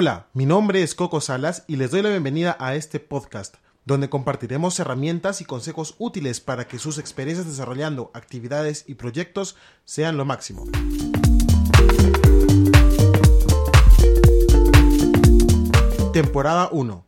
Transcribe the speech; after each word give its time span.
Hola, 0.00 0.28
mi 0.32 0.46
nombre 0.46 0.84
es 0.84 0.94
Coco 0.94 1.20
Salas 1.20 1.64
y 1.66 1.74
les 1.74 1.90
doy 1.90 2.02
la 2.02 2.10
bienvenida 2.10 2.56
a 2.60 2.76
este 2.76 3.00
podcast, 3.00 3.56
donde 3.84 4.08
compartiremos 4.08 4.78
herramientas 4.78 5.40
y 5.40 5.44
consejos 5.44 5.96
útiles 5.98 6.38
para 6.40 6.68
que 6.68 6.78
sus 6.78 6.98
experiencias 6.98 7.48
desarrollando 7.48 8.12
actividades 8.14 8.84
y 8.86 8.94
proyectos 8.94 9.56
sean 9.84 10.16
lo 10.16 10.24
máximo. 10.24 10.66
Temporada 16.12 16.68
1. 16.70 17.04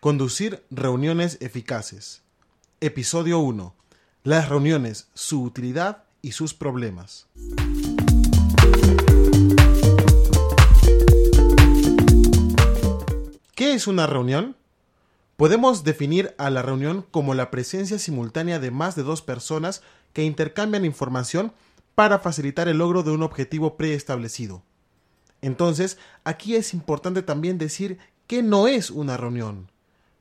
Conducir 0.00 0.64
reuniones 0.72 1.38
eficaces. 1.40 2.24
Episodio 2.80 3.38
1. 3.38 3.76
Las 4.24 4.48
reuniones, 4.48 5.06
su 5.14 5.40
utilidad 5.44 6.02
y 6.20 6.32
sus 6.32 6.52
problemas. 6.52 7.28
¿Qué 13.74 13.78
es 13.78 13.88
una 13.88 14.06
reunión? 14.06 14.56
Podemos 15.36 15.82
definir 15.82 16.32
a 16.38 16.48
la 16.48 16.62
reunión 16.62 17.04
como 17.10 17.34
la 17.34 17.50
presencia 17.50 17.98
simultánea 17.98 18.60
de 18.60 18.70
más 18.70 18.94
de 18.94 19.02
dos 19.02 19.20
personas 19.20 19.82
que 20.12 20.22
intercambian 20.22 20.84
información 20.84 21.52
para 21.96 22.20
facilitar 22.20 22.68
el 22.68 22.78
logro 22.78 23.02
de 23.02 23.10
un 23.10 23.24
objetivo 23.24 23.76
preestablecido. 23.76 24.62
Entonces, 25.42 25.98
aquí 26.22 26.54
es 26.54 26.72
importante 26.72 27.22
también 27.22 27.58
decir 27.58 27.98
que 28.28 28.44
no 28.44 28.68
es 28.68 28.92
una 28.92 29.16
reunión. 29.16 29.72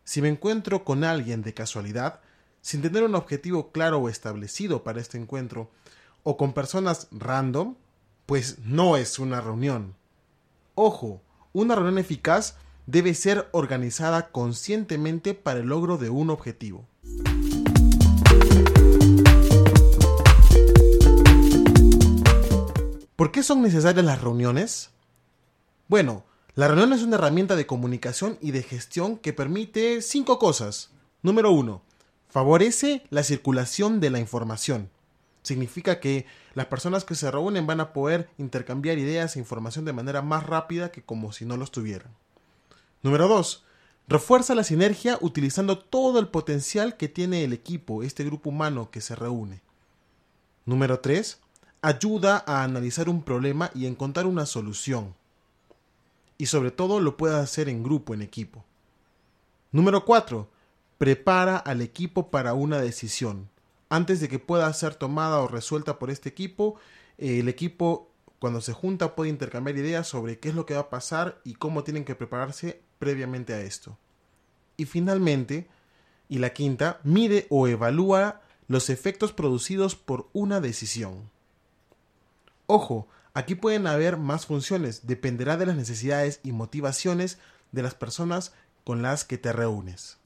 Si 0.03 0.19
me 0.19 0.29
encuentro 0.29 0.83
con 0.83 1.03
alguien 1.03 1.43
de 1.43 1.53
casualidad, 1.53 2.21
sin 2.61 2.81
tener 2.81 3.03
un 3.03 3.13
objetivo 3.13 3.71
claro 3.71 3.99
o 3.99 4.09
establecido 4.09 4.83
para 4.83 4.99
este 4.99 5.19
encuentro, 5.19 5.69
o 6.23 6.37
con 6.37 6.53
personas 6.53 7.07
random, 7.11 7.75
pues 8.25 8.57
no 8.65 8.97
es 8.97 9.19
una 9.19 9.41
reunión. 9.41 9.93
Ojo, 10.73 11.21
una 11.53 11.75
reunión 11.75 11.99
eficaz 11.99 12.57
debe 12.85 13.13
ser 13.13 13.47
organizada 13.51 14.31
conscientemente 14.31 15.33
para 15.33 15.59
el 15.59 15.67
logro 15.67 15.97
de 15.97 16.09
un 16.09 16.29
objetivo. 16.29 16.87
¿Por 23.15 23.31
qué 23.31 23.43
son 23.43 23.61
necesarias 23.61 24.03
las 24.03 24.21
reuniones? 24.21 24.89
Bueno, 25.87 26.25
la 26.55 26.67
reunión 26.67 26.93
es 26.93 27.03
una 27.03 27.15
herramienta 27.15 27.55
de 27.55 27.65
comunicación 27.65 28.37
y 28.41 28.51
de 28.51 28.63
gestión 28.63 29.17
que 29.17 29.33
permite 29.33 30.01
cinco 30.01 30.39
cosas. 30.39 30.91
Número 31.21 31.51
uno, 31.51 31.83
favorece 32.27 33.03
la 33.09 33.23
circulación 33.23 33.99
de 33.99 34.09
la 34.09 34.19
información. 34.19 34.89
Significa 35.41 35.99
que 35.99 36.25
las 36.53 36.65
personas 36.65 37.05
que 37.05 37.15
se 37.15 37.29
reúnen 37.31 37.67
van 37.67 37.79
a 37.79 37.93
poder 37.93 38.29
intercambiar 38.37 38.97
ideas 38.97 39.35
e 39.35 39.39
información 39.39 39.85
de 39.85 39.93
manera 39.93 40.21
más 40.21 40.45
rápida 40.45 40.91
que 40.91 41.03
como 41.03 41.31
si 41.31 41.45
no 41.45 41.57
lo 41.57 41.67
tuvieran. 41.67 42.11
Número 43.03 43.27
2. 43.27 43.65
Refuerza 44.07 44.55
la 44.55 44.63
sinergia 44.63 45.17
utilizando 45.19 45.77
todo 45.77 46.19
el 46.19 46.29
potencial 46.29 46.95
que 46.95 47.09
tiene 47.09 47.43
el 47.43 47.51
equipo, 47.51 48.01
este 48.01 48.23
grupo 48.23 48.49
humano 48.49 48.91
que 48.91 49.01
se 49.01 49.13
reúne. 49.13 49.61
Número 50.65 51.01
3. 51.01 51.37
Ayuda 51.81 52.45
a 52.47 52.63
analizar 52.63 53.09
un 53.09 53.21
problema 53.21 53.71
y 53.75 53.87
encontrar 53.87 54.25
una 54.25 54.45
solución. 54.45 55.15
Y 56.37 56.45
sobre 56.45 56.71
todo 56.71 57.01
lo 57.01 57.17
puede 57.17 57.35
hacer 57.35 57.67
en 57.67 57.83
grupo, 57.83 58.13
en 58.13 58.21
equipo. 58.21 58.63
Número 59.73 60.05
4. 60.05 60.47
Prepara 60.97 61.57
al 61.57 61.81
equipo 61.81 62.31
para 62.31 62.53
una 62.53 62.79
decisión. 62.79 63.49
Antes 63.89 64.21
de 64.21 64.29
que 64.29 64.39
pueda 64.39 64.71
ser 64.71 64.95
tomada 64.95 65.39
o 65.39 65.49
resuelta 65.49 65.99
por 65.99 66.09
este 66.09 66.29
equipo, 66.29 66.75
el 67.17 67.49
equipo 67.49 68.13
cuando 68.43 68.59
se 68.59 68.73
junta 68.73 69.15
puede 69.15 69.29
intercambiar 69.29 69.77
ideas 69.77 70.05
sobre 70.05 70.37
qué 70.37 70.49
es 70.49 70.55
lo 70.55 70.65
que 70.65 70.73
va 70.73 70.81
a 70.81 70.89
pasar 70.89 71.39
y 71.45 71.53
cómo 71.53 71.85
tienen 71.85 72.03
que 72.03 72.13
prepararse 72.13 72.81
previamente 73.03 73.53
a 73.53 73.59
esto. 73.59 73.97
Y 74.77 74.85
finalmente, 74.85 75.67
y 76.29 76.37
la 76.37 76.53
quinta, 76.53 77.01
mide 77.03 77.47
o 77.49 77.67
evalúa 77.67 78.41
los 78.69 78.89
efectos 78.89 79.33
producidos 79.33 79.97
por 79.97 80.29
una 80.31 80.61
decisión. 80.61 81.29
Ojo, 82.65 83.09
aquí 83.33 83.55
pueden 83.55 83.87
haber 83.87 84.15
más 84.15 84.45
funciones, 84.45 85.05
dependerá 85.05 85.57
de 85.57 85.65
las 85.65 85.75
necesidades 85.75 86.39
y 86.43 86.53
motivaciones 86.53 87.39
de 87.73 87.83
las 87.83 87.93
personas 87.93 88.53
con 88.85 89.01
las 89.01 89.25
que 89.25 89.37
te 89.37 89.51
reúnes. 89.51 90.17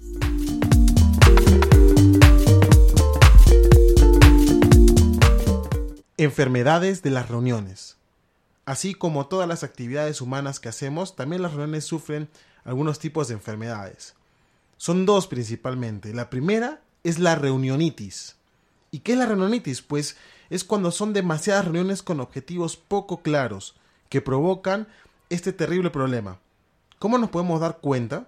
Enfermedades 6.17 7.01
de 7.01 7.09
las 7.09 7.27
reuniones. 7.27 7.97
Así 8.67 8.95
como 8.95 9.27
todas 9.27 9.47
las 9.47 9.63
actividades 9.63 10.19
humanas 10.19 10.59
que 10.59 10.67
hacemos, 10.67 11.15
también 11.15 11.41
las 11.41 11.53
reuniones 11.53 11.85
sufren 11.85 12.27
algunos 12.65 12.99
tipos 12.99 13.29
de 13.29 13.35
enfermedades. 13.35 14.13
Son 14.75 15.05
dos 15.05 15.27
principalmente. 15.27 16.13
La 16.13 16.29
primera 16.29 16.81
es 17.05 17.17
la 17.17 17.35
reunionitis. 17.35 18.35
¿Y 18.91 18.99
qué 18.99 19.13
es 19.13 19.19
la 19.19 19.25
reunionitis? 19.25 19.81
Pues 19.81 20.17
es 20.49 20.65
cuando 20.65 20.91
son 20.91 21.13
demasiadas 21.13 21.63
reuniones 21.63 22.03
con 22.03 22.19
objetivos 22.19 22.75
poco 22.75 23.21
claros 23.21 23.77
que 24.09 24.19
provocan 24.19 24.89
este 25.29 25.53
terrible 25.53 25.89
problema. 25.89 26.37
¿Cómo 26.99 27.17
nos 27.17 27.29
podemos 27.29 27.61
dar 27.61 27.77
cuenta? 27.77 28.27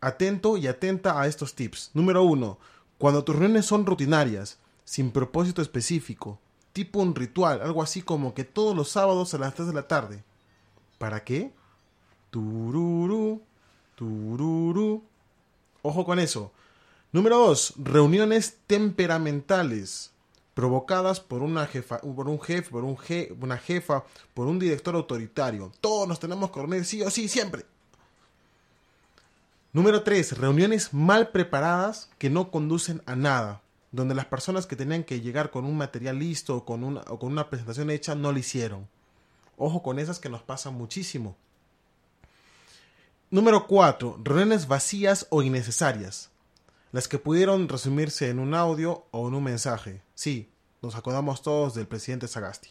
Atento 0.00 0.56
y 0.56 0.68
atenta 0.68 1.20
a 1.20 1.26
estos 1.26 1.56
tips. 1.56 1.90
Número 1.94 2.22
uno, 2.22 2.60
cuando 2.96 3.24
tus 3.24 3.34
reuniones 3.34 3.66
son 3.66 3.84
rutinarias, 3.86 4.58
sin 4.84 5.10
propósito 5.10 5.60
específico, 5.60 6.38
tipo 6.72 7.00
un 7.00 7.14
ritual, 7.14 7.60
algo 7.62 7.82
así 7.82 8.02
como 8.02 8.34
que 8.34 8.44
todos 8.44 8.76
los 8.76 8.90
sábados 8.90 9.34
a 9.34 9.38
las 9.38 9.54
3 9.54 9.68
de 9.68 9.74
la 9.74 9.88
tarde. 9.88 10.22
¿Para 10.98 11.24
qué? 11.24 11.52
Tururú, 12.30 13.42
tururú. 13.94 15.02
Ojo 15.82 16.04
con 16.04 16.18
eso. 16.18 16.52
Número 17.12 17.38
2. 17.38 17.74
Reuniones 17.78 18.58
temperamentales 18.66 20.12
provocadas 20.54 21.20
por 21.20 21.42
una 21.42 21.66
jefa, 21.66 21.98
por 22.00 22.28
un 22.28 22.40
jefe, 22.40 22.70
por 22.70 22.84
un 22.84 22.98
una 23.40 23.56
jefa, 23.56 24.04
por 24.34 24.46
un 24.46 24.58
director 24.58 24.94
autoritario. 24.94 25.72
Todos 25.80 26.06
nos 26.06 26.20
tenemos 26.20 26.50
que 26.50 26.60
reunir 26.60 26.84
sí 26.84 27.02
o 27.02 27.10
sí 27.10 27.28
siempre. 27.28 27.64
Número 29.72 30.02
3. 30.02 30.38
Reuniones 30.38 30.92
mal 30.92 31.28
preparadas 31.28 32.10
que 32.18 32.30
no 32.30 32.50
conducen 32.50 33.02
a 33.06 33.16
nada 33.16 33.62
donde 33.92 34.14
las 34.14 34.26
personas 34.26 34.66
que 34.66 34.76
tenían 34.76 35.04
que 35.04 35.20
llegar 35.20 35.50
con 35.50 35.64
un 35.64 35.76
material 35.76 36.18
listo 36.18 36.56
o 36.56 36.64
con 36.64 36.84
una, 36.84 37.00
o 37.08 37.18
con 37.18 37.32
una 37.32 37.48
presentación 37.50 37.90
hecha 37.90 38.14
no 38.14 38.32
lo 38.32 38.38
hicieron. 38.38 38.88
Ojo 39.56 39.82
con 39.82 39.98
esas 39.98 40.18
que 40.18 40.28
nos 40.28 40.42
pasan 40.42 40.74
muchísimo. 40.74 41.36
Número 43.30 43.66
4. 43.66 44.20
Reuniones 44.24 44.66
vacías 44.66 45.26
o 45.30 45.42
innecesarias. 45.42 46.30
Las 46.92 47.06
que 47.06 47.18
pudieron 47.18 47.68
resumirse 47.68 48.28
en 48.28 48.38
un 48.38 48.54
audio 48.54 49.04
o 49.10 49.28
en 49.28 49.34
un 49.34 49.44
mensaje. 49.44 50.02
Sí, 50.14 50.50
nos 50.82 50.96
acordamos 50.96 51.42
todos 51.42 51.74
del 51.74 51.86
presidente 51.86 52.26
Sagasti. 52.26 52.70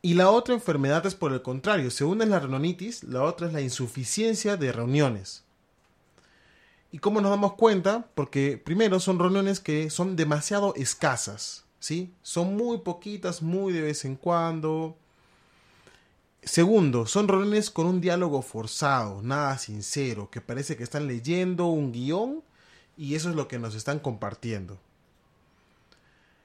Y 0.00 0.14
la 0.14 0.30
otra 0.30 0.54
enfermedad 0.54 1.04
es 1.06 1.14
por 1.14 1.32
el 1.32 1.42
contrario, 1.42 1.90
se 1.90 2.04
une 2.04 2.24
la 2.24 2.38
reunionitis, 2.38 3.02
la 3.04 3.22
otra 3.24 3.48
es 3.48 3.52
la 3.52 3.60
insuficiencia 3.60 4.56
de 4.56 4.72
reuniones. 4.72 5.44
¿Y 6.90 6.98
cómo 6.98 7.20
nos 7.20 7.30
damos 7.30 7.54
cuenta? 7.54 8.08
Porque 8.14 8.56
primero 8.56 8.98
son 8.98 9.18
reuniones 9.18 9.60
que 9.60 9.90
son 9.90 10.16
demasiado 10.16 10.74
escasas, 10.74 11.64
¿sí? 11.78 12.14
Son 12.22 12.56
muy 12.56 12.78
poquitas, 12.78 13.42
muy 13.42 13.72
de 13.72 13.82
vez 13.82 14.04
en 14.04 14.16
cuando. 14.16 14.96
Segundo, 16.42 17.06
son 17.06 17.28
reuniones 17.28 17.70
con 17.70 17.86
un 17.86 18.00
diálogo 18.00 18.40
forzado, 18.40 19.20
nada 19.22 19.58
sincero, 19.58 20.30
que 20.30 20.40
parece 20.40 20.76
que 20.76 20.82
están 20.82 21.06
leyendo 21.06 21.66
un 21.66 21.92
guion 21.92 22.42
y 22.96 23.16
eso 23.16 23.28
es 23.28 23.36
lo 23.36 23.48
que 23.48 23.58
nos 23.58 23.74
están 23.74 23.98
compartiendo. 23.98 24.78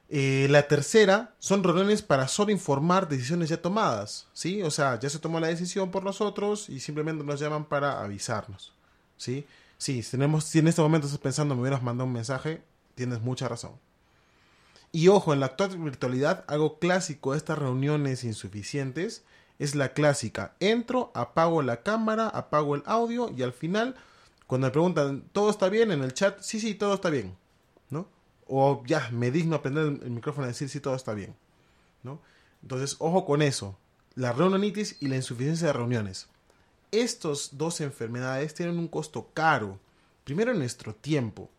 Eh, 0.09 0.47
la 0.49 0.67
tercera 0.67 1.33
son 1.39 1.63
reuniones 1.63 2.01
para 2.01 2.27
solo 2.27 2.51
informar 2.51 3.07
decisiones 3.07 3.49
ya 3.49 3.61
tomadas, 3.61 4.27
¿sí? 4.33 4.61
O 4.61 4.69
sea, 4.69 4.99
ya 4.99 5.09
se 5.09 5.19
tomó 5.19 5.39
la 5.39 5.47
decisión 5.47 5.89
por 5.89 6.03
nosotros 6.03 6.69
y 6.69 6.81
simplemente 6.81 7.23
nos 7.23 7.39
llaman 7.39 7.65
para 7.65 8.03
avisarnos, 8.03 8.73
¿sí? 9.17 9.47
Sí, 9.83 10.01
tenemos, 10.09 10.45
si 10.45 10.59
en 10.59 10.69
este 10.69 10.81
momento 10.81 11.07
estás 11.07 11.19
pensando 11.19 11.55
me 11.55 11.61
hubieras 11.61 11.83
mandado 11.83 12.07
un 12.07 12.13
mensaje, 12.13 12.63
tienes 12.95 13.19
mucha 13.19 13.49
razón. 13.49 13.73
Y 14.93 15.09
ojo, 15.09 15.33
en 15.33 15.41
la 15.41 15.47
actual 15.47 15.77
virtualidad, 15.77 16.45
algo 16.47 16.79
clásico 16.79 17.33
de 17.33 17.37
estas 17.39 17.57
reuniones 17.57 18.23
insuficientes 18.23 19.25
es 19.59 19.75
la 19.75 19.91
clásica. 19.91 20.55
Entro, 20.61 21.11
apago 21.13 21.61
la 21.63 21.83
cámara, 21.83 22.29
apago 22.29 22.75
el 22.75 22.83
audio 22.85 23.29
y 23.35 23.43
al 23.43 23.51
final, 23.51 23.95
cuando 24.47 24.67
me 24.67 24.71
preguntan, 24.71 25.25
¿todo 25.33 25.49
está 25.49 25.67
bien? 25.67 25.91
En 25.91 26.01
el 26.01 26.13
chat, 26.13 26.39
sí, 26.39 26.61
sí, 26.61 26.75
todo 26.75 26.93
está 26.93 27.09
bien. 27.09 27.35
¿No? 27.89 28.07
O 28.47 28.83
ya, 28.85 29.09
me 29.11 29.31
digno 29.31 29.57
aprender 29.57 29.99
el 30.01 30.11
micrófono 30.11 30.45
a 30.45 30.47
decir 30.47 30.69
sí, 30.69 30.79
todo 30.79 30.95
está 30.95 31.13
bien. 31.13 31.35
¿No? 32.03 32.21
Entonces, 32.61 32.95
ojo 32.99 33.25
con 33.25 33.41
eso. 33.41 33.77
La 34.15 34.31
reunionitis 34.31 34.95
y 35.01 35.09
la 35.09 35.17
insuficiencia 35.17 35.67
de 35.67 35.73
reuniones 35.73 36.29
estas 36.93 37.57
dos 37.57 37.81
enfermedades 37.81 38.53
tienen 38.53 38.77
un 38.77 38.87
costo 38.87 39.29
caro. 39.33 39.79
Primero 40.23 40.53
nuestro 40.53 40.93
tiempo. 40.93 41.49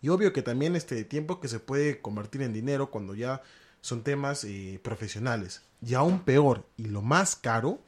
Y 0.00 0.08
obvio 0.08 0.32
que 0.32 0.42
también 0.42 0.74
este 0.74 1.04
tiempo 1.04 1.40
que 1.40 1.48
se 1.48 1.60
puede 1.60 2.00
convertir 2.00 2.42
en 2.42 2.52
dinero 2.52 2.90
cuando 2.90 3.14
ya 3.14 3.42
son 3.80 4.02
temas 4.02 4.42
eh, 4.44 4.80
profesionales. 4.82 5.62
Y 5.80 5.94
aún 5.94 6.20
peor, 6.20 6.66
y 6.76 6.86
lo 6.86 7.00
más 7.00 7.36
caro, 7.36 7.80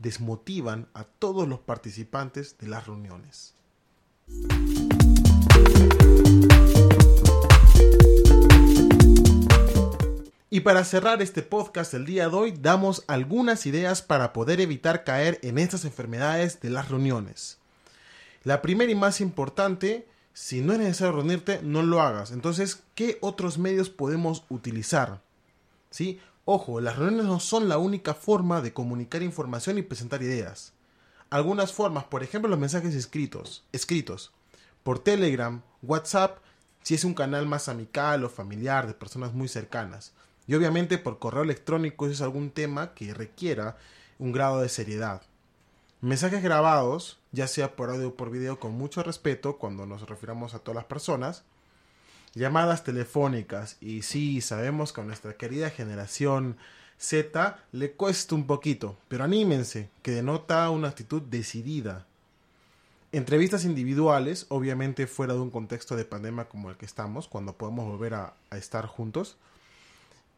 desmotivan 0.00 0.88
a 0.94 1.04
todos 1.04 1.46
los 1.46 1.60
participantes 1.60 2.58
de 2.58 2.68
las 2.68 2.86
reuniones. 2.86 3.54
Y 10.60 10.62
para 10.62 10.84
cerrar 10.84 11.22
este 11.22 11.40
podcast 11.40 11.94
el 11.94 12.04
día 12.04 12.28
de 12.28 12.36
hoy, 12.36 12.52
damos 12.52 13.02
algunas 13.06 13.64
ideas 13.64 14.02
para 14.02 14.34
poder 14.34 14.60
evitar 14.60 15.04
caer 15.04 15.40
en 15.42 15.56
estas 15.56 15.86
enfermedades 15.86 16.60
de 16.60 16.68
las 16.68 16.90
reuniones. 16.90 17.56
La 18.44 18.60
primera 18.60 18.92
y 18.92 18.94
más 18.94 19.22
importante, 19.22 20.06
si 20.34 20.60
no 20.60 20.74
es 20.74 20.78
necesario 20.78 21.14
reunirte, 21.14 21.60
no 21.62 21.82
lo 21.82 22.02
hagas. 22.02 22.30
Entonces, 22.30 22.82
¿qué 22.94 23.16
otros 23.22 23.56
medios 23.56 23.88
podemos 23.88 24.44
utilizar? 24.50 25.22
¿Sí? 25.88 26.20
Ojo, 26.44 26.82
las 26.82 26.98
reuniones 26.98 27.24
no 27.24 27.40
son 27.40 27.70
la 27.70 27.78
única 27.78 28.12
forma 28.12 28.60
de 28.60 28.74
comunicar 28.74 29.22
información 29.22 29.78
y 29.78 29.82
presentar 29.82 30.22
ideas. 30.22 30.74
Algunas 31.30 31.72
formas, 31.72 32.04
por 32.04 32.22
ejemplo, 32.22 32.50
los 32.50 32.60
mensajes 32.60 32.94
escritos, 32.94 33.64
escritos 33.72 34.30
por 34.82 34.98
Telegram, 34.98 35.62
WhatsApp, 35.80 36.36
si 36.82 36.96
es 36.96 37.04
un 37.04 37.14
canal 37.14 37.46
más 37.46 37.70
amical 37.70 38.24
o 38.24 38.28
familiar 38.28 38.86
de 38.86 38.92
personas 38.92 39.32
muy 39.32 39.48
cercanas. 39.48 40.12
Y 40.50 40.54
obviamente 40.56 40.98
por 40.98 41.20
correo 41.20 41.44
electrónico 41.44 42.06
si 42.06 42.14
es 42.14 42.22
algún 42.22 42.50
tema 42.50 42.92
que 42.92 43.14
requiera 43.14 43.76
un 44.18 44.32
grado 44.32 44.60
de 44.60 44.68
seriedad. 44.68 45.22
Mensajes 46.00 46.42
grabados, 46.42 47.20
ya 47.30 47.46
sea 47.46 47.76
por 47.76 47.88
audio 47.88 48.08
o 48.08 48.14
por 48.16 48.32
video, 48.32 48.58
con 48.58 48.72
mucho 48.72 49.04
respeto 49.04 49.58
cuando 49.58 49.86
nos 49.86 50.08
refiramos 50.08 50.52
a 50.52 50.58
todas 50.58 50.74
las 50.74 50.86
personas. 50.86 51.44
Llamadas 52.34 52.82
telefónicas. 52.82 53.76
Y 53.80 54.02
sí, 54.02 54.40
sabemos 54.40 54.92
que 54.92 55.02
a 55.02 55.04
nuestra 55.04 55.34
querida 55.34 55.70
generación 55.70 56.56
Z 56.98 57.56
le 57.70 57.92
cuesta 57.92 58.34
un 58.34 58.48
poquito, 58.48 58.98
pero 59.06 59.22
anímense, 59.22 59.88
que 60.02 60.10
denota 60.10 60.68
una 60.70 60.88
actitud 60.88 61.22
decidida. 61.22 62.08
Entrevistas 63.12 63.64
individuales, 63.64 64.46
obviamente 64.48 65.06
fuera 65.06 65.34
de 65.34 65.38
un 65.38 65.50
contexto 65.50 65.94
de 65.94 66.06
pandemia 66.06 66.48
como 66.48 66.70
el 66.70 66.76
que 66.76 66.86
estamos, 66.86 67.28
cuando 67.28 67.56
podemos 67.56 67.86
volver 67.86 68.14
a, 68.14 68.34
a 68.50 68.56
estar 68.56 68.86
juntos. 68.86 69.36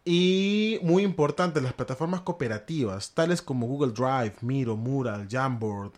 Y 0.04 0.80
muy 0.82 1.04
importante, 1.04 1.60
las 1.60 1.74
plataformas 1.74 2.22
cooperativas, 2.22 3.12
tales 3.12 3.40
como 3.40 3.66
Google 3.66 3.92
Drive, 3.92 4.34
Miro, 4.40 4.76
Mural, 4.76 5.28
Jamboard, 5.30 5.92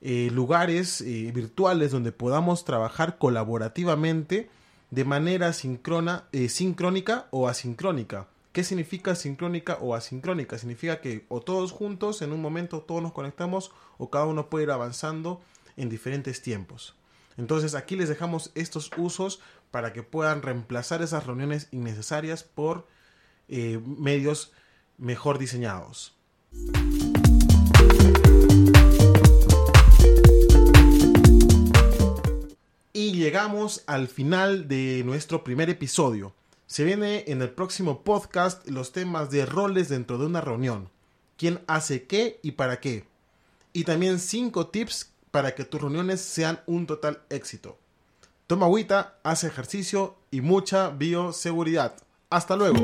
eh, 0.00 0.30
lugares 0.32 1.02
eh, 1.02 1.30
virtuales 1.34 1.90
donde 1.90 2.12
podamos 2.12 2.64
trabajar 2.64 3.18
colaborativamente 3.18 4.48
de 4.90 5.04
manera 5.04 5.52
sincrona, 5.52 6.24
eh, 6.32 6.48
sincrónica 6.48 7.26
o 7.30 7.48
asincrónica. 7.48 8.28
¿Qué 8.52 8.64
significa 8.64 9.14
sincrónica 9.14 9.78
o 9.80 9.94
asincrónica? 9.94 10.56
Significa 10.58 11.00
que 11.00 11.26
o 11.28 11.40
todos 11.40 11.72
juntos 11.72 12.22
en 12.22 12.32
un 12.32 12.40
momento 12.40 12.80
todos 12.80 13.02
nos 13.02 13.12
conectamos 13.12 13.72
o 13.98 14.10
cada 14.10 14.26
uno 14.26 14.48
puede 14.48 14.64
ir 14.64 14.70
avanzando 14.70 15.40
en 15.76 15.88
diferentes 15.88 16.40
tiempos. 16.40 16.94
Entonces 17.36 17.74
aquí 17.74 17.96
les 17.96 18.08
dejamos 18.08 18.52
estos 18.54 18.90
usos 18.96 19.40
para 19.70 19.92
que 19.92 20.02
puedan 20.02 20.40
reemplazar 20.40 21.02
esas 21.02 21.26
reuniones 21.26 21.68
innecesarias 21.72 22.44
por 22.44 22.86
eh, 23.48 23.80
medios 23.84 24.52
mejor 24.98 25.38
diseñados. 25.38 26.14
Y 32.92 33.12
llegamos 33.12 33.82
al 33.86 34.08
final 34.08 34.68
de 34.68 35.02
nuestro 35.04 35.42
primer 35.42 35.68
episodio. 35.68 36.32
Se 36.66 36.84
viene 36.84 37.24
en 37.26 37.42
el 37.42 37.50
próximo 37.50 38.02
podcast 38.02 38.68
los 38.68 38.92
temas 38.92 39.30
de 39.30 39.46
roles 39.46 39.88
dentro 39.88 40.16
de 40.16 40.26
una 40.26 40.40
reunión. 40.40 40.88
¿Quién 41.36 41.60
hace 41.66 42.04
qué 42.04 42.38
y 42.42 42.52
para 42.52 42.80
qué? 42.80 43.04
Y 43.72 43.84
también 43.84 44.20
5 44.20 44.68
tips 44.68 45.10
para 45.30 45.54
que 45.56 45.64
tus 45.64 45.80
reuniones 45.80 46.20
sean 46.20 46.60
un 46.66 46.86
total 46.86 47.22
éxito. 47.28 47.76
Toma 48.46 48.66
agüita, 48.66 49.18
haz 49.24 49.42
ejercicio 49.42 50.16
y 50.30 50.40
mucha 50.40 50.90
bioseguridad. 50.90 51.96
Hasta 52.30 52.56
luego. 52.56 52.82